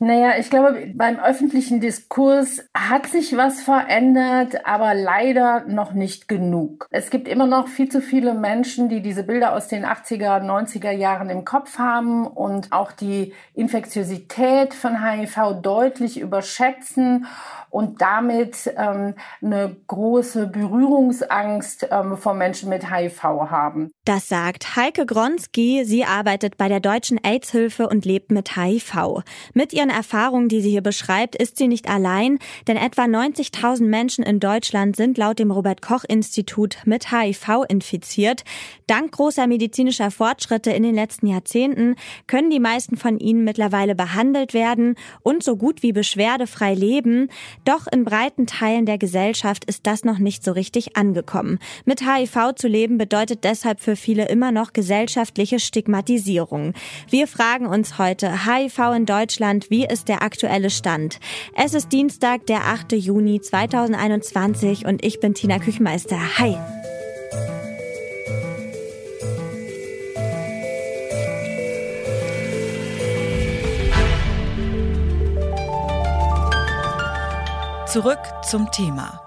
Naja, 0.00 0.32
ich 0.38 0.50
glaube, 0.50 0.92
beim 0.94 1.20
öffentlichen 1.20 1.80
Diskurs 1.80 2.64
hat 2.76 3.06
sich 3.06 3.36
was 3.36 3.62
verändert, 3.62 4.66
aber 4.66 4.92
leider 4.92 5.64
noch 5.66 5.92
nicht 5.92 6.26
genug. 6.26 6.88
Es 6.90 7.10
gibt 7.10 7.28
immer 7.28 7.46
noch 7.46 7.68
viel 7.68 7.88
zu 7.88 8.02
viele 8.02 8.34
Menschen, 8.34 8.88
die 8.88 9.02
diese 9.02 9.22
Bilder 9.22 9.54
aus 9.54 9.68
den 9.68 9.86
80er, 9.86 10.42
90er 10.42 10.90
Jahren 10.90 11.30
im 11.30 11.44
Kopf 11.44 11.78
haben 11.78 12.26
und 12.26 12.72
auch 12.72 12.90
die 12.90 13.32
Infektiosität 13.54 14.74
von 14.74 15.02
HIV 15.04 15.60
deutlich 15.62 16.20
überschätzen 16.20 17.26
und 17.74 18.00
damit 18.00 18.72
ähm, 18.76 19.14
eine 19.42 19.76
große 19.88 20.46
Berührungsangst 20.46 21.88
ähm, 21.90 22.16
vor 22.16 22.34
Menschen 22.34 22.68
mit 22.68 22.88
HIV 22.88 23.22
haben. 23.22 23.90
Das 24.04 24.28
sagt 24.28 24.76
Heike 24.76 25.06
Gronski. 25.06 25.84
Sie 25.84 26.04
arbeitet 26.04 26.56
bei 26.56 26.68
der 26.68 26.78
Deutschen 26.78 27.18
AIDS-Hilfe 27.24 27.88
und 27.88 28.04
lebt 28.04 28.30
mit 28.30 28.56
HIV. 28.56 29.22
Mit 29.54 29.72
ihren 29.84 29.94
Erfahrungen, 29.94 30.48
die 30.48 30.62
sie 30.62 30.70
hier 30.70 30.82
beschreibt, 30.82 31.36
ist 31.36 31.58
sie 31.58 31.68
nicht 31.68 31.90
allein, 31.90 32.38
denn 32.66 32.78
etwa 32.78 33.02
90.000 33.02 33.84
Menschen 33.84 34.24
in 34.24 34.40
Deutschland 34.40 34.96
sind 34.96 35.18
laut 35.18 35.38
dem 35.38 35.50
Robert 35.50 35.82
Koch 35.82 36.04
Institut 36.08 36.78
mit 36.86 37.12
HIV 37.12 37.64
infiziert. 37.68 38.44
Dank 38.86 39.12
großer 39.12 39.46
medizinischer 39.46 40.10
Fortschritte 40.10 40.70
in 40.70 40.82
den 40.82 40.94
letzten 40.94 41.26
Jahrzehnten 41.26 41.96
können 42.26 42.50
die 42.50 42.60
meisten 42.60 42.96
von 42.96 43.18
ihnen 43.18 43.44
mittlerweile 43.44 43.94
behandelt 43.94 44.54
werden 44.54 44.94
und 45.22 45.42
so 45.42 45.56
gut 45.56 45.82
wie 45.82 45.92
beschwerdefrei 45.92 46.74
leben. 46.74 47.28
Doch 47.66 47.86
in 47.86 48.04
breiten 48.04 48.46
Teilen 48.46 48.86
der 48.86 48.96
Gesellschaft 48.96 49.66
ist 49.66 49.86
das 49.86 50.04
noch 50.04 50.18
nicht 50.18 50.44
so 50.44 50.52
richtig 50.52 50.96
angekommen. 50.96 51.58
Mit 51.84 52.00
HIV 52.00 52.54
zu 52.56 52.68
leben 52.68 52.96
bedeutet 52.96 53.44
deshalb 53.44 53.80
für 53.80 53.96
viele 53.96 54.28
immer 54.28 54.50
noch 54.50 54.72
gesellschaftliche 54.72 55.58
Stigmatisierung. 55.60 56.72
Wir 57.10 57.26
fragen 57.26 57.66
uns 57.66 57.98
heute, 57.98 58.46
HIV 58.46 58.78
in 58.96 59.06
Deutschland, 59.06 59.70
wie 59.74 59.84
ist 59.84 60.06
der 60.06 60.22
aktuelle 60.22 60.70
Stand? 60.70 61.18
Es 61.56 61.74
ist 61.74 61.90
Dienstag, 61.90 62.46
der 62.46 62.66
8. 62.66 62.92
Juni 62.92 63.40
2021 63.40 64.86
und 64.86 65.04
ich 65.04 65.18
bin 65.18 65.34
Tina 65.34 65.58
Küchmeister. 65.58 66.16
Hi! 66.38 66.56
Zurück 77.88 78.20
zum 78.48 78.70
Thema. 78.70 79.23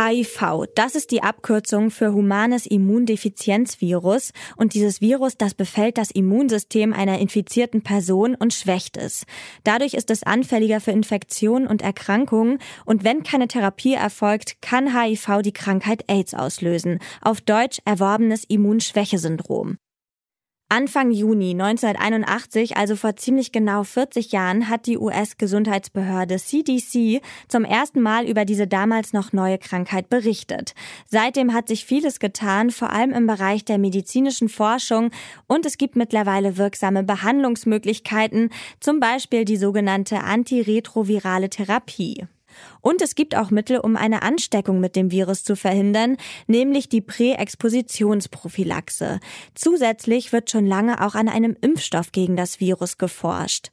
HIV, 0.00 0.64
das 0.74 0.94
ist 0.94 1.10
die 1.10 1.22
Abkürzung 1.22 1.90
für 1.90 2.14
humanes 2.14 2.64
Immundefizienzvirus 2.64 4.32
und 4.56 4.72
dieses 4.72 5.02
Virus, 5.02 5.36
das 5.36 5.52
befällt 5.52 5.98
das 5.98 6.10
Immunsystem 6.10 6.94
einer 6.94 7.18
infizierten 7.18 7.82
Person 7.82 8.34
und 8.34 8.54
schwächt 8.54 8.96
es. 8.96 9.24
Dadurch 9.62 9.92
ist 9.92 10.10
es 10.10 10.22
anfälliger 10.22 10.80
für 10.80 10.92
Infektionen 10.92 11.66
und 11.66 11.82
Erkrankungen 11.82 12.58
und 12.86 13.04
wenn 13.04 13.24
keine 13.24 13.48
Therapie 13.48 13.94
erfolgt, 13.94 14.62
kann 14.62 14.98
HIV 14.98 15.42
die 15.42 15.52
Krankheit 15.52 16.04
AIDS 16.08 16.32
auslösen, 16.32 16.98
auf 17.20 17.42
Deutsch 17.42 17.80
erworbenes 17.84 18.44
Immunschwächesyndrom. 18.44 19.76
Anfang 20.72 21.10
Juni 21.10 21.50
1981, 21.50 22.76
also 22.76 22.94
vor 22.94 23.16
ziemlich 23.16 23.50
genau 23.50 23.82
40 23.82 24.30
Jahren, 24.30 24.68
hat 24.68 24.86
die 24.86 24.98
US-Gesundheitsbehörde 24.98 26.36
CDC 26.36 27.20
zum 27.48 27.64
ersten 27.64 28.00
Mal 28.00 28.24
über 28.24 28.44
diese 28.44 28.68
damals 28.68 29.12
noch 29.12 29.32
neue 29.32 29.58
Krankheit 29.58 30.08
berichtet. 30.08 30.74
Seitdem 31.08 31.54
hat 31.54 31.66
sich 31.66 31.84
vieles 31.84 32.20
getan, 32.20 32.70
vor 32.70 32.90
allem 32.90 33.10
im 33.10 33.26
Bereich 33.26 33.64
der 33.64 33.78
medizinischen 33.78 34.48
Forschung 34.48 35.10
und 35.48 35.66
es 35.66 35.76
gibt 35.76 35.96
mittlerweile 35.96 36.56
wirksame 36.56 37.02
Behandlungsmöglichkeiten, 37.02 38.50
zum 38.78 39.00
Beispiel 39.00 39.44
die 39.44 39.56
sogenannte 39.56 40.20
antiretrovirale 40.20 41.50
Therapie. 41.50 42.28
Und 42.80 43.02
es 43.02 43.14
gibt 43.14 43.36
auch 43.36 43.50
Mittel, 43.50 43.78
um 43.78 43.96
eine 43.96 44.22
Ansteckung 44.22 44.80
mit 44.80 44.96
dem 44.96 45.10
Virus 45.10 45.44
zu 45.44 45.56
verhindern, 45.56 46.16
nämlich 46.46 46.88
die 46.88 47.00
Präexpositionsprophylaxe. 47.00 49.20
Zusätzlich 49.54 50.32
wird 50.32 50.50
schon 50.50 50.66
lange 50.66 51.04
auch 51.04 51.14
an 51.14 51.28
einem 51.28 51.56
Impfstoff 51.60 52.12
gegen 52.12 52.36
das 52.36 52.60
Virus 52.60 52.98
geforscht 52.98 53.70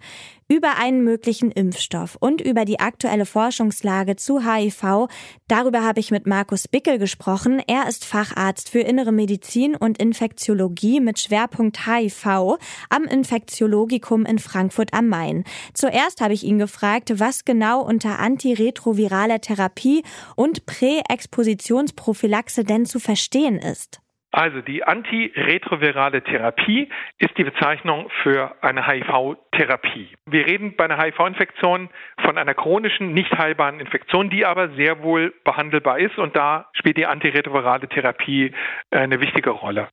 über 0.47 0.77
einen 0.77 1.03
möglichen 1.03 1.51
Impfstoff 1.51 2.15
und 2.19 2.41
über 2.41 2.65
die 2.65 2.79
aktuelle 2.79 3.25
Forschungslage 3.25 4.15
zu 4.15 4.45
HIV. 4.45 5.07
Darüber 5.47 5.83
habe 5.83 5.99
ich 5.99 6.11
mit 6.11 6.25
Markus 6.25 6.67
Bickel 6.67 6.97
gesprochen. 6.99 7.61
Er 7.67 7.87
ist 7.87 8.05
Facharzt 8.05 8.69
für 8.69 8.79
Innere 8.79 9.11
Medizin 9.11 9.75
und 9.75 9.97
Infektiologie 9.97 10.99
mit 10.99 11.19
Schwerpunkt 11.19 11.85
HIV 11.85 12.57
am 12.89 13.03
Infektiologikum 13.03 14.25
in 14.25 14.39
Frankfurt 14.39 14.93
am 14.93 15.07
Main. 15.07 15.43
Zuerst 15.73 16.21
habe 16.21 16.33
ich 16.33 16.43
ihn 16.43 16.59
gefragt, 16.59 17.19
was 17.19 17.43
genau 17.45 17.81
unter 17.81 18.19
antiretroviraler 18.19 19.41
Therapie 19.41 20.03
und 20.35 20.65
Präexpositionsprophylaxe 20.65 22.63
denn 22.63 22.85
zu 22.85 22.99
verstehen 22.99 23.57
ist. 23.57 23.99
Also 24.31 24.61
die 24.61 24.83
antiretrovirale 24.83 26.21
Therapie 26.21 26.89
ist 27.17 27.37
die 27.37 27.45
Bezeichnung 27.45 28.09
für 28.23 28.55
eine 28.61 28.85
HIV-Therapie. 28.85 30.09
Wir 30.25 30.45
reden 30.45 30.75
bei 30.75 30.83
einer 30.83 31.01
HIV-Infektion 31.01 31.89
von 32.21 32.37
einer 32.37 32.53
chronischen, 32.53 33.13
nicht 33.13 33.31
heilbaren 33.37 33.79
Infektion, 33.79 34.29
die 34.29 34.45
aber 34.45 34.69
sehr 34.75 35.01
wohl 35.01 35.33
behandelbar 35.45 35.99
ist 35.99 36.17
und 36.17 36.35
da 36.35 36.69
spielt 36.73 36.97
die 36.97 37.05
antiretrovirale 37.05 37.87
Therapie 37.87 38.51
äh, 38.91 38.97
eine 38.97 39.21
wichtige 39.21 39.51
Rolle. 39.51 39.87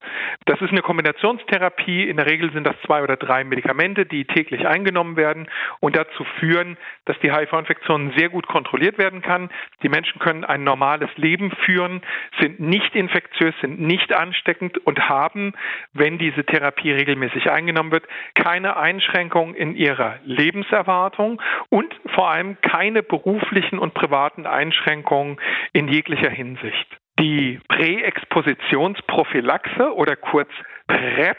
Das 0.47 0.61
ist 0.61 0.71
eine 0.71 0.83
Kombinationstherapie. 0.83 2.09
In 2.09 2.17
der 2.17 2.27
Regel 2.27 2.53
sind 2.53 2.65
das 2.65 2.75
zwei 2.85 3.03
oder 3.03 3.17
drei 3.17 3.45
Medikamente, 3.45 4.05
die 4.05 4.25
täglich 4.25 4.67
eingenommen 4.67 5.17
werden 5.17 5.49
und 5.81 5.97
dazu 5.97 6.25
führen, 6.41 6.77
dass 7.05 7.19
die 7.21 7.33
HIV-Infektion 7.33 8.13
sehr 8.17 8.31
gut 8.31 8.49
kontrolliert 8.49 8.99
werden 8.99 9.23
kann. 9.23 9.51
Die 9.83 9.89
Menschen 9.89 10.19
können 10.19 10.45
ein 10.45 10.65
normales 10.65 11.11
Leben 11.17 11.53
führen, 11.65 12.03
sind 12.41 12.59
nicht 12.59 12.95
infektiös, 12.97 13.55
sind 13.61 13.81
nicht 13.81 14.13
ansteckend 14.25 14.79
und 14.87 15.09
haben, 15.09 15.55
wenn 15.93 16.19
diese 16.19 16.45
Therapie 16.45 16.93
regelmäßig 16.93 17.51
eingenommen 17.51 17.91
wird, 17.93 18.05
keine 18.35 18.77
Einschränkung 18.79 19.55
in 19.55 19.77
ihrer 19.77 20.19
Lebenserwartung 20.25 21.43
und 21.69 21.95
vor 22.15 22.31
allem 22.31 22.57
keine 22.63 23.03
beruflichen 23.03 23.79
und 23.79 23.93
privaten 23.93 24.47
Einschränkungen 24.47 25.39
in 25.75 25.89
jeglicher 25.89 26.31
Hinsicht. 26.31 26.87
Die 27.21 27.61
Präexpositionsprophylaxe 27.69 29.95
oder 29.95 30.17
kurz 30.17 30.49
PrEP 30.87 31.37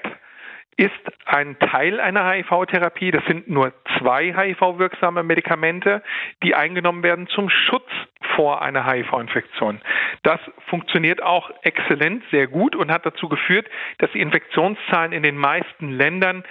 ist 0.78 0.92
ein 1.26 1.58
Teil 1.60 2.00
einer 2.00 2.30
HIV-Therapie. 2.30 3.12
Das 3.12 3.26
sind 3.26 3.50
nur 3.50 3.74
zwei 3.98 4.34
HIV-wirksame 4.34 5.24
Medikamente, 5.24 6.04
die 6.44 6.54
eingenommen 6.54 7.02
werden 7.04 7.28
zum 7.28 7.50
Schutz 7.50 7.90
vor 8.36 8.62
einer 8.62 8.86
HIV-Infektion. 8.86 9.82
Das 10.24 10.40
funktioniert 10.70 11.22
auch 11.22 11.50
exzellent, 11.62 12.24
sehr 12.32 12.48
gut 12.48 12.76
und 12.76 12.92
hat 12.92 13.06
dazu 13.06 13.30
geführt, 13.30 13.68
dass 14.00 14.12
die 14.12 14.22
Infektionszahlen 14.22 15.12
in 15.12 15.24
den 15.24 15.38
meisten 15.38 15.92
Ländern 15.92 16.44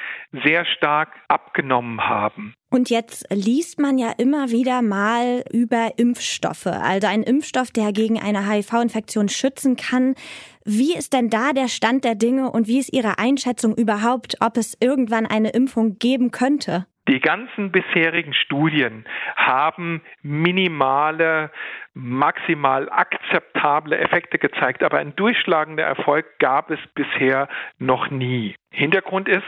sehr 0.44 0.64
stark 0.64 1.10
abgenommen 1.28 2.06
haben. 2.06 2.54
Und 2.70 2.90
jetzt 2.90 3.26
liest 3.32 3.78
man 3.78 3.98
ja 3.98 4.12
immer 4.18 4.50
wieder 4.50 4.82
mal 4.82 5.44
über 5.52 5.92
Impfstoffe, 5.96 6.66
also 6.66 7.06
ein 7.06 7.22
Impfstoff, 7.22 7.70
der 7.70 7.92
gegen 7.92 8.20
eine 8.20 8.50
HIV-Infektion 8.50 9.28
schützen 9.28 9.76
kann. 9.76 10.16
Wie 10.64 10.96
ist 10.96 11.12
denn 11.12 11.30
da 11.30 11.52
der 11.52 11.68
Stand 11.68 12.04
der 12.04 12.16
Dinge 12.16 12.50
und 12.50 12.66
wie 12.66 12.80
ist 12.80 12.92
Ihre 12.92 13.18
Einschätzung 13.18 13.76
überhaupt, 13.76 14.38
ob 14.40 14.56
es 14.56 14.76
irgendwann 14.80 15.26
eine 15.26 15.50
Impfung 15.50 15.98
geben 15.98 16.32
könnte? 16.32 16.86
Die 17.06 17.20
ganzen 17.20 17.70
bisherigen 17.70 18.32
Studien 18.32 19.04
haben 19.36 20.00
minimale, 20.22 21.50
maximal 21.92 22.88
akzeptable 22.90 23.98
Effekte 23.98 24.38
gezeigt, 24.38 24.82
aber 24.82 24.98
ein 24.98 25.14
durchschlagender 25.14 25.84
Erfolg 25.84 26.38
gab 26.38 26.70
es 26.70 26.80
bisher 26.94 27.48
noch 27.78 28.10
nie. 28.10 28.56
Hintergrund 28.70 29.28
ist, 29.28 29.44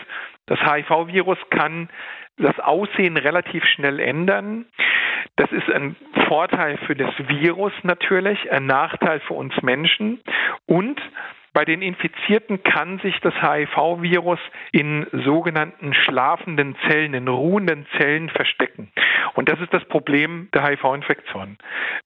das 0.47 0.61
HIV-Virus 0.61 1.39
kann 1.51 1.89
das 2.37 2.59
Aussehen 2.61 3.17
relativ 3.17 3.65
schnell 3.65 4.01
ändern. 4.01 4.67
Das 5.37 5.51
ist 5.51 5.69
ein 5.71 5.97
Vorteil 6.29 6.77
für 6.87 6.95
das 6.95 7.15
Virus 7.19 7.73
natürlich, 7.83 8.53
ein 8.53 8.67
Nachteil 8.67 9.21
für 9.21 9.35
uns 9.35 9.55
Menschen 9.63 10.21
und 10.67 11.01
bei 11.57 11.65
den 11.65 11.81
Infizierten 11.81 12.63
kann 12.63 12.99
sich 12.99 13.19
das 13.23 13.33
HIV-Virus 13.41 14.39
in 14.73 15.07
sogenannten 15.25 15.95
schlafenden 15.95 16.77
Zellen, 16.87 17.15
in 17.15 17.29
ruhenden 17.29 17.87
Zellen 17.97 18.29
verstecken. 18.29 18.93
Und 19.37 19.49
das 19.49 19.59
ist 19.61 19.73
das 19.73 19.83
Problem 19.87 20.51
der 20.53 20.67
HIV-Infektion. 20.67 21.57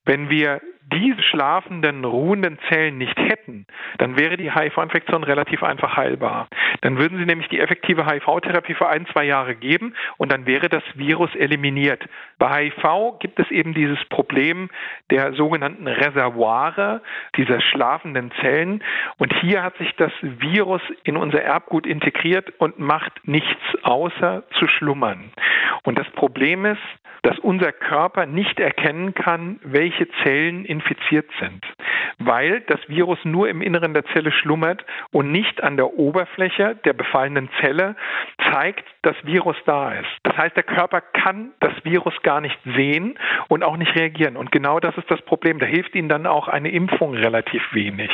Wenn 0.05 0.31
wir 0.31 0.61
diese 0.93 1.23
schlafenden, 1.23 2.05
ruhenden 2.05 2.59
Zellen 2.69 2.99
nicht 2.99 3.17
hätten, 3.19 3.67
dann 3.99 4.19
wäre 4.19 4.37
die 4.37 4.53
HIV-Infektion 4.53 5.23
relativ 5.25 5.63
einfach 5.63 5.97
heilbar. 5.97 6.49
Dann 6.81 6.99
würden 6.99 7.19
sie 7.19 7.27
nämlich 7.27 7.49
die 7.49 7.61
effektive 7.61 8.07
HIV-Therapie 8.07 8.75
für 8.75 8.89
ein, 8.89 9.07
zwei 9.07 9.25
Jahre 9.25 9.55
geben 9.55 9.95
und 10.17 10.33
dann 10.33 10.47
wäre 10.47 10.69
das 10.69 10.83
Virus 10.95 11.35
eliminiert. 11.35 12.03
Bei 12.39 12.71
HIV 12.71 13.19
gibt 13.21 13.39
es 13.39 13.51
eben 13.51 13.75
dieses 13.75 14.03
Problem 14.07 14.71
der 15.11 15.35
sogenannten 15.35 15.87
Reservoire, 15.87 17.03
dieser 17.37 17.61
schlafenden 17.61 18.33
Zellen. 18.41 18.83
Und 19.19 19.33
hier 19.41 19.63
hat 19.63 19.77
sich 19.79 19.95
das 19.97 20.13
Virus 20.23 20.83
in 21.05 21.17
unser 21.17 21.43
Erbgut 21.43 21.87
integriert 21.87 22.53
und 22.59 22.79
macht 22.79 23.13
nichts 23.29 23.61
außer 23.83 24.43
zu 24.59 24.67
schlummern. 24.67 25.31
Und 25.85 25.99
das 25.99 26.09
Problem 26.11 26.65
ist, 26.65 26.81
dass 27.23 27.39
unser 27.39 27.73
Körper 27.73 28.27
nicht 28.27 28.61
erkennen 28.61 29.15
kann, 29.15 29.61
welche 29.63 30.09
Zellen 30.23 30.65
infiziert 30.65 31.29
sind, 31.41 31.65
weil 32.19 32.61
das 32.63 32.81
Virus 32.89 33.19
nur 33.25 33.49
im 33.49 33.63
Inneren 33.63 33.95
der 33.95 34.05
Zelle 34.07 34.33
schlummert 34.33 34.85
und 35.11 35.33
nicht 35.33 35.63
an 35.63 35.77
der 35.77 35.95
Oberfläche 35.95 36.77
der 36.85 36.93
befallenen 36.93 37.49
Zelle 37.61 37.97
zeigt, 38.51 38.85
dass 39.03 39.17
Virus 39.25 39.57
da 39.67 39.93
ist. 39.93 40.09
Das 40.23 40.37
heißt, 40.37 40.57
der 40.57 40.63
Körper 40.63 41.01
kann 41.01 41.53
das 41.61 41.73
Virus 41.85 42.15
gar 42.23 42.41
nicht 42.41 42.59
sehen 42.77 43.19
und 43.49 43.65
auch 43.65 43.77
nicht 43.77 43.95
reagieren. 43.95 44.37
Und 44.37 44.53
genau 44.53 44.81
das 44.81 44.97
ist 44.97 45.11
das 45.11 45.23
Problem. 45.23 45.59
Da 45.59 45.67
hilft 45.67 45.95
ihnen 45.95 46.09
dann 46.09 46.27
auch 46.27 46.49
eine 46.49 46.71
Impfung 46.71 47.15
relativ 47.15 47.63
wenig. 47.73 48.11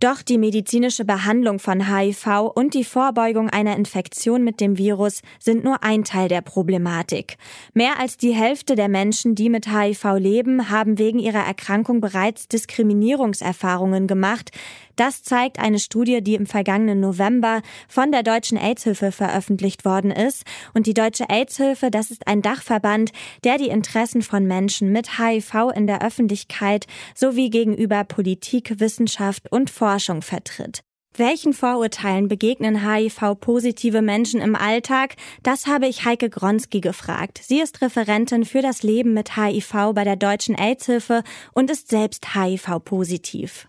Doch 0.00 0.22
die 0.22 0.38
medizinische 0.38 1.04
Behandlung 1.04 1.58
von 1.58 1.94
HIV 1.94 2.52
und 2.54 2.72
die 2.72 2.84
Vorbeugung 2.84 3.50
einer 3.50 3.76
Infektion 3.76 4.42
mit 4.42 4.58
dem 4.58 4.78
Virus 4.78 5.20
sind 5.38 5.62
nur 5.62 5.82
ein 5.82 6.04
Teil 6.04 6.28
der 6.28 6.40
Problematik. 6.40 7.36
Mehr 7.74 8.00
als 8.00 8.16
die 8.16 8.32
Hälfte 8.32 8.76
der 8.76 8.88
Menschen, 8.88 9.34
die 9.34 9.50
mit 9.50 9.66
HIV 9.66 10.14
leben, 10.16 10.70
haben 10.70 10.98
wegen 10.98 11.18
ihrer 11.18 11.44
Erkrankung 11.44 12.00
bereits 12.00 12.48
Diskriminierungserfahrungen 12.48 14.06
gemacht. 14.06 14.52
Das 15.00 15.22
zeigt 15.22 15.58
eine 15.58 15.78
Studie, 15.78 16.20
die 16.22 16.34
im 16.34 16.44
vergangenen 16.44 17.00
November 17.00 17.62
von 17.88 18.12
der 18.12 18.22
Deutschen 18.22 18.58
AIDS-Hilfe 18.58 19.12
veröffentlicht 19.12 19.86
worden 19.86 20.10
ist. 20.10 20.42
Und 20.74 20.86
die 20.86 20.92
Deutsche 20.92 21.30
AIDS-Hilfe, 21.30 21.90
das 21.90 22.10
ist 22.10 22.26
ein 22.26 22.42
Dachverband, 22.42 23.10
der 23.42 23.56
die 23.56 23.68
Interessen 23.68 24.20
von 24.20 24.46
Menschen 24.46 24.92
mit 24.92 25.18
HIV 25.18 25.72
in 25.74 25.86
der 25.86 26.04
Öffentlichkeit 26.04 26.84
sowie 27.14 27.48
gegenüber 27.48 28.04
Politik, 28.04 28.78
Wissenschaft 28.78 29.50
und 29.50 29.70
Forschung 29.70 30.20
vertritt. 30.20 30.82
Welchen 31.16 31.54
Vorurteilen 31.54 32.28
begegnen 32.28 32.86
HIV-positive 32.86 34.02
Menschen 34.02 34.42
im 34.42 34.54
Alltag? 34.54 35.16
Das 35.42 35.66
habe 35.66 35.86
ich 35.86 36.04
Heike 36.04 36.28
Gronski 36.28 36.82
gefragt. 36.82 37.40
Sie 37.42 37.60
ist 37.60 37.80
Referentin 37.80 38.44
für 38.44 38.60
das 38.60 38.82
Leben 38.82 39.14
mit 39.14 39.34
HIV 39.34 39.94
bei 39.94 40.04
der 40.04 40.16
Deutschen 40.16 40.56
AIDS-Hilfe 40.56 41.22
und 41.54 41.70
ist 41.70 41.88
selbst 41.88 42.34
HIV-positiv. 42.34 43.66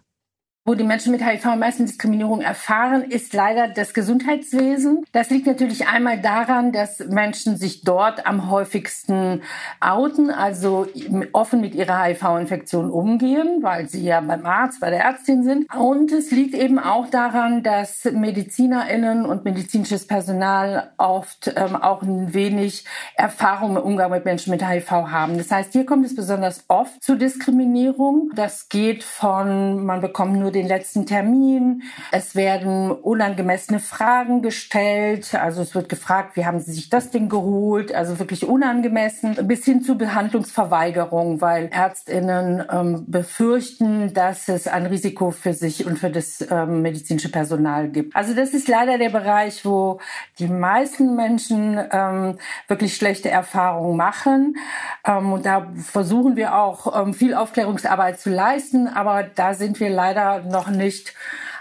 Wo 0.63 0.75
die 0.75 0.83
Menschen 0.83 1.11
mit 1.11 1.25
HIV 1.25 1.43
am 1.47 1.59
meisten 1.59 1.87
Diskriminierung 1.87 2.41
erfahren, 2.41 3.01
ist 3.01 3.33
leider 3.33 3.67
das 3.67 3.95
Gesundheitswesen. 3.95 5.03
Das 5.11 5.31
liegt 5.31 5.47
natürlich 5.47 5.87
einmal 5.87 6.21
daran, 6.21 6.71
dass 6.71 6.99
Menschen 6.99 7.57
sich 7.57 7.81
dort 7.81 8.27
am 8.27 8.47
häufigsten 8.51 9.41
outen, 9.79 10.29
also 10.29 10.85
offen 11.33 11.61
mit 11.61 11.73
ihrer 11.73 12.03
HIV-Infektion 12.03 12.91
umgehen, 12.91 13.63
weil 13.63 13.89
sie 13.89 14.03
ja 14.03 14.21
beim 14.21 14.45
Arzt, 14.45 14.81
bei 14.81 14.91
der 14.91 15.03
Ärztin 15.03 15.43
sind. 15.43 15.65
Und 15.73 16.11
es 16.11 16.29
liegt 16.29 16.53
eben 16.53 16.77
auch 16.77 17.09
daran, 17.09 17.63
dass 17.63 18.05
MedizinerInnen 18.05 19.25
und 19.25 19.43
medizinisches 19.43 20.05
Personal 20.05 20.91
oft 20.97 21.51
ähm, 21.55 21.75
auch 21.75 22.03
ein 22.03 22.35
wenig 22.35 22.85
Erfahrung 23.15 23.77
im 23.77 23.81
Umgang 23.81 24.11
mit 24.11 24.25
Menschen 24.25 24.51
mit 24.51 24.63
HIV 24.63 24.91
haben. 24.91 25.39
Das 25.39 25.49
heißt, 25.49 25.73
hier 25.73 25.87
kommt 25.87 26.05
es 26.05 26.15
besonders 26.15 26.65
oft 26.67 27.01
zu 27.01 27.15
Diskriminierung. 27.15 28.29
Das 28.35 28.69
geht 28.69 29.03
von, 29.03 29.83
man 29.83 30.01
bekommt 30.01 30.37
nur 30.37 30.50
den 30.51 30.67
letzten 30.67 31.05
Termin. 31.05 31.83
Es 32.11 32.35
werden 32.35 32.91
unangemessene 32.91 33.79
Fragen 33.79 34.41
gestellt. 34.41 35.33
Also 35.35 35.61
es 35.61 35.73
wird 35.75 35.89
gefragt, 35.89 36.35
wie 36.35 36.45
haben 36.45 36.59
Sie 36.59 36.71
sich 36.71 36.89
das 36.89 37.09
Ding 37.09 37.29
geholt? 37.29 37.93
Also 37.93 38.19
wirklich 38.19 38.45
unangemessen. 38.45 39.35
Bis 39.47 39.65
hin 39.65 39.81
zu 39.81 39.97
Behandlungsverweigerung, 39.97 41.41
weil 41.41 41.69
Ärztinnen 41.71 42.63
ähm, 42.71 43.05
befürchten, 43.07 44.13
dass 44.13 44.47
es 44.49 44.67
ein 44.67 44.85
Risiko 44.85 45.31
für 45.31 45.53
sich 45.53 45.85
und 45.85 45.99
für 45.99 46.09
das 46.09 46.45
ähm, 46.49 46.81
medizinische 46.81 47.29
Personal 47.29 47.89
gibt. 47.89 48.15
Also 48.15 48.33
das 48.33 48.53
ist 48.53 48.67
leider 48.67 48.97
der 48.97 49.09
Bereich, 49.09 49.65
wo 49.65 49.99
die 50.39 50.47
meisten 50.47 51.15
Menschen 51.15 51.79
ähm, 51.91 52.37
wirklich 52.67 52.95
schlechte 52.95 53.29
Erfahrungen 53.29 53.97
machen. 53.97 54.57
Ähm, 55.05 55.33
und 55.33 55.45
da 55.45 55.67
versuchen 55.75 56.35
wir 56.35 56.55
auch 56.55 57.01
ähm, 57.01 57.13
viel 57.13 57.33
Aufklärungsarbeit 57.33 58.19
zu 58.19 58.29
leisten, 58.29 58.87
aber 58.87 59.23
da 59.23 59.53
sind 59.53 59.79
wir 59.79 59.89
leider 59.89 60.40
noch 60.49 60.69
nicht 60.69 61.13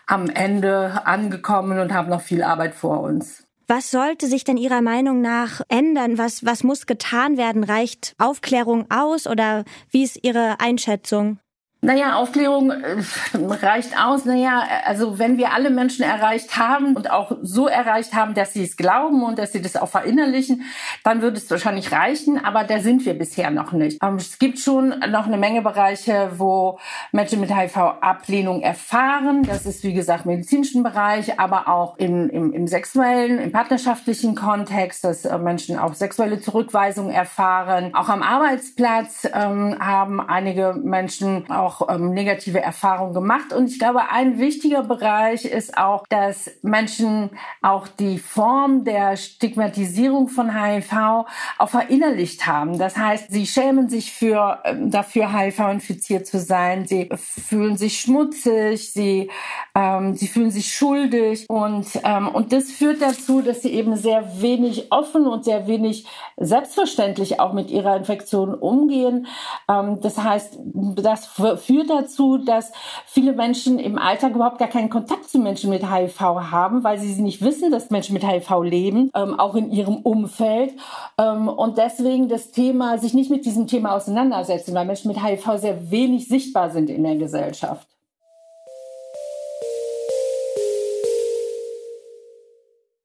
am 0.06 0.28
Ende 0.28 1.06
angekommen 1.06 1.78
und 1.78 1.92
haben 1.92 2.08
noch 2.08 2.22
viel 2.22 2.42
Arbeit 2.42 2.74
vor 2.74 3.00
uns. 3.00 3.44
Was 3.68 3.92
sollte 3.92 4.26
sich 4.26 4.42
denn 4.42 4.56
Ihrer 4.56 4.82
Meinung 4.82 5.20
nach 5.20 5.60
ändern? 5.68 6.18
Was, 6.18 6.44
was 6.44 6.64
muss 6.64 6.86
getan 6.86 7.36
werden? 7.36 7.62
Reicht 7.62 8.16
Aufklärung 8.18 8.90
aus 8.90 9.28
oder 9.28 9.64
wie 9.90 10.02
ist 10.02 10.18
Ihre 10.24 10.58
Einschätzung? 10.58 11.38
Naja, 11.82 12.16
Aufklärung 12.16 12.70
äh, 12.70 13.02
reicht 13.32 13.98
aus. 13.98 14.26
Naja, 14.26 14.62
also 14.84 15.18
wenn 15.18 15.38
wir 15.38 15.54
alle 15.54 15.70
Menschen 15.70 16.04
erreicht 16.04 16.58
haben 16.58 16.94
und 16.94 17.10
auch 17.10 17.32
so 17.40 17.68
erreicht 17.68 18.12
haben, 18.12 18.34
dass 18.34 18.52
sie 18.52 18.62
es 18.62 18.76
glauben 18.76 19.22
und 19.22 19.38
dass 19.38 19.52
sie 19.52 19.62
das 19.62 19.76
auch 19.76 19.88
verinnerlichen, 19.88 20.64
dann 21.04 21.22
würde 21.22 21.38
es 21.38 21.50
wahrscheinlich 21.50 21.90
reichen. 21.90 22.44
Aber 22.44 22.64
da 22.64 22.80
sind 22.80 23.06
wir 23.06 23.14
bisher 23.14 23.50
noch 23.50 23.72
nicht. 23.72 23.98
Ähm, 24.02 24.16
es 24.16 24.38
gibt 24.38 24.58
schon 24.58 24.90
noch 25.10 25.26
eine 25.26 25.38
Menge 25.38 25.62
Bereiche, 25.62 26.32
wo 26.36 26.78
Menschen 27.12 27.40
mit 27.40 27.54
HIV 27.54 27.78
Ablehnung 28.02 28.60
erfahren. 28.60 29.42
Das 29.44 29.64
ist, 29.64 29.82
wie 29.82 29.94
gesagt, 29.94 30.26
im 30.26 30.32
medizinischen 30.32 30.82
Bereich, 30.82 31.40
aber 31.40 31.66
auch 31.68 31.96
im, 31.96 32.28
im, 32.28 32.52
im 32.52 32.66
sexuellen, 32.66 33.38
im 33.38 33.52
partnerschaftlichen 33.52 34.34
Kontext, 34.34 35.02
dass 35.02 35.24
äh, 35.24 35.38
Menschen 35.38 35.78
auch 35.78 35.94
sexuelle 35.94 36.40
Zurückweisung 36.40 37.10
erfahren. 37.10 37.94
Auch 37.94 38.10
am 38.10 38.22
Arbeitsplatz 38.22 39.26
ähm, 39.32 39.78
haben 39.80 40.20
einige 40.20 40.74
Menschen 40.74 41.50
auch 41.50 41.69
auch 41.70 41.88
ähm, 41.88 42.10
negative 42.10 42.60
Erfahrungen 42.60 43.14
gemacht. 43.14 43.52
Und 43.52 43.70
ich 43.70 43.78
glaube, 43.78 44.10
ein 44.10 44.38
wichtiger 44.38 44.82
Bereich 44.82 45.44
ist 45.44 45.76
auch, 45.76 46.04
dass 46.08 46.50
Menschen 46.62 47.30
auch 47.62 47.86
die 47.88 48.18
Form 48.18 48.84
der 48.84 49.16
Stigmatisierung 49.16 50.28
von 50.28 50.54
HIV 50.54 51.26
auch 51.58 51.68
verinnerlicht 51.68 52.46
haben. 52.46 52.78
Das 52.78 52.96
heißt, 52.96 53.30
sie 53.30 53.46
schämen 53.46 53.88
sich 53.88 54.12
für, 54.12 54.60
ähm, 54.64 54.90
dafür, 54.90 55.32
HIV-infiziert 55.32 56.26
zu 56.26 56.38
sein. 56.38 56.86
Sie 56.86 57.08
fühlen 57.16 57.76
sich 57.76 58.00
schmutzig, 58.00 58.92
sie, 58.92 59.30
ähm, 59.74 60.14
sie 60.14 60.26
fühlen 60.26 60.50
sich 60.50 60.74
schuldig. 60.74 61.46
Und, 61.48 61.86
ähm, 62.04 62.28
und 62.28 62.52
das 62.52 62.70
führt 62.70 63.00
dazu, 63.02 63.42
dass 63.42 63.62
sie 63.62 63.72
eben 63.72 63.96
sehr 63.96 64.40
wenig 64.40 64.90
offen 64.90 65.26
und 65.26 65.44
sehr 65.44 65.66
wenig 65.66 66.06
selbstverständlich 66.36 67.38
auch 67.38 67.52
mit 67.52 67.70
ihrer 67.70 67.96
Infektion 67.96 68.54
umgehen. 68.54 69.26
Ähm, 69.68 70.00
das 70.00 70.18
heißt, 70.18 70.58
das 70.96 71.26
führt 71.60 71.90
dazu, 71.90 72.38
dass 72.38 72.72
viele 73.06 73.32
Menschen 73.32 73.78
im 73.78 73.98
Alltag 73.98 74.34
überhaupt 74.34 74.58
gar 74.58 74.68
keinen 74.68 74.90
Kontakt 74.90 75.28
zu 75.28 75.38
Menschen 75.38 75.70
mit 75.70 75.88
HIV 75.88 76.20
haben, 76.20 76.82
weil 76.82 76.98
sie 76.98 77.20
nicht 77.22 77.42
wissen, 77.42 77.70
dass 77.70 77.90
Menschen 77.90 78.14
mit 78.14 78.26
HIV 78.26 78.62
leben, 78.62 79.10
ähm, 79.14 79.38
auch 79.38 79.54
in 79.54 79.70
ihrem 79.70 79.96
Umfeld. 79.98 80.74
Ähm, 81.18 81.48
und 81.48 81.78
deswegen 81.78 82.28
das 82.28 82.50
Thema, 82.50 82.98
sich 82.98 83.14
nicht 83.14 83.30
mit 83.30 83.44
diesem 83.44 83.66
Thema 83.66 83.94
auseinandersetzen, 83.94 84.74
weil 84.74 84.86
Menschen 84.86 85.08
mit 85.08 85.22
HIV 85.22 85.58
sehr 85.58 85.90
wenig 85.90 86.28
sichtbar 86.28 86.70
sind 86.70 86.90
in 86.90 87.02
der 87.02 87.16
Gesellschaft. 87.16 87.86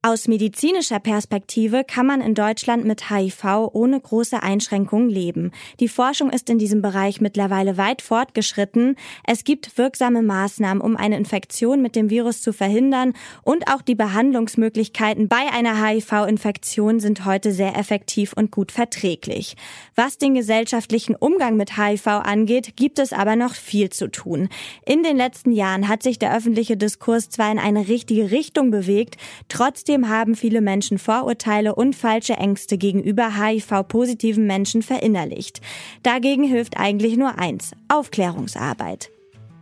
Aus 0.05 0.27
medizinischer 0.27 0.99
Perspektive 0.99 1.83
kann 1.83 2.05
man 2.05 2.21
in 2.21 2.35
Deutschland 2.35 2.85
mit 2.85 3.09
HIV 3.09 3.71
ohne 3.73 3.99
große 3.99 4.43
Einschränkungen 4.43 5.09
leben. 5.09 5.51
Die 5.79 5.87
Forschung 5.87 6.29
ist 6.29 6.47
in 6.51 6.59
diesem 6.59 6.83
Bereich 6.83 7.21
mittlerweile 7.21 7.79
weit 7.79 8.03
fortgeschritten. 8.03 8.97
Es 9.25 9.43
gibt 9.45 9.79
wirksame 9.79 10.21
Maßnahmen, 10.21 10.79
um 10.79 10.95
eine 10.95 11.17
Infektion 11.17 11.81
mit 11.81 11.95
dem 11.95 12.11
Virus 12.11 12.43
zu 12.43 12.53
verhindern 12.53 13.13
und 13.41 13.67
auch 13.67 13.81
die 13.81 13.95
Behandlungsmöglichkeiten 13.95 15.27
bei 15.27 15.51
einer 15.51 15.83
HIV-Infektion 15.83 16.99
sind 16.99 17.25
heute 17.25 17.51
sehr 17.51 17.75
effektiv 17.75 18.33
und 18.33 18.51
gut 18.51 18.71
verträglich. 18.71 19.57
Was 19.95 20.19
den 20.19 20.35
gesellschaftlichen 20.35 21.15
Umgang 21.15 21.57
mit 21.57 21.79
HIV 21.79 22.05
angeht, 22.05 22.77
gibt 22.77 22.99
es 22.99 23.11
aber 23.11 23.35
noch 23.35 23.55
viel 23.55 23.89
zu 23.89 24.11
tun. 24.11 24.49
In 24.85 25.01
den 25.01 25.17
letzten 25.17 25.51
Jahren 25.51 25.87
hat 25.87 26.03
sich 26.03 26.19
der 26.19 26.37
öffentliche 26.37 26.77
Diskurs 26.77 27.31
zwar 27.31 27.51
in 27.51 27.57
eine 27.57 27.87
richtige 27.87 28.29
Richtung 28.29 28.69
bewegt, 28.69 29.17
trotzdem 29.49 29.94
Trotzdem 29.95 30.09
haben 30.09 30.35
viele 30.35 30.59
Menschen 30.59 30.97
Vorurteile 30.97 31.73
und 31.73 31.95
falsche 31.95 32.33
Ängste 32.33 32.77
gegenüber 32.77 33.39
HIV-positiven 33.39 34.45
Menschen 34.45 34.81
verinnerlicht. 34.81 35.61
Dagegen 36.03 36.43
hilft 36.43 36.75
eigentlich 36.75 37.15
nur 37.15 37.39
eins, 37.39 37.71
Aufklärungsarbeit. 37.87 39.09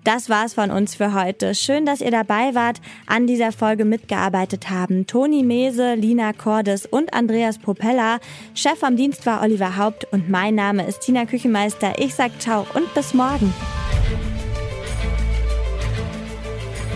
Das 0.04 0.32
war's 0.32 0.56
von 0.56 0.72
uns 0.72 0.96
für 0.96 1.13
heute. 1.13 1.54
Schön, 1.54 1.86
dass 1.86 2.02
ihr 2.02 2.10
dabei 2.10 2.56
wart, 2.56 2.82
an 3.06 3.28
dieser 3.28 3.52
Folge 3.52 3.86
mitgearbeitet 3.86 4.72
haben. 4.72 5.06
Toni 5.06 5.44
Mese, 5.44 5.94
Lina 5.94 6.34
Cordes 6.34 6.88
und 6.88 7.13
Andreas 7.13 7.60
Propeller. 7.60 8.20
Chef 8.56 8.84
am 8.84 8.96
Dienst 8.96 9.28
war 9.28 9.44
Oliver 9.44 9.78
Haupt 9.78 10.08
und 10.12 10.32
mein 10.32 10.56
Name 10.56 10.88
ist 10.88 11.02
Tina 11.02 11.25
Küchenmeister. 11.25 12.00
Ich 12.00 12.16
sag 12.16 12.42
ciao 12.42 12.66
und 12.74 12.92
bis 12.96 13.13
morgen. 13.13 13.54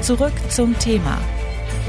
Zurück 0.01 0.33
zum 0.49 0.77
Thema 0.79 1.19